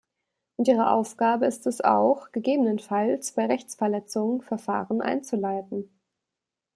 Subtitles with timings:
[0.55, 5.91] Und ihre Aufgabe ist es auch, gegebenenfalls bei Rechtsverletzungen Verfahren einzuleiten.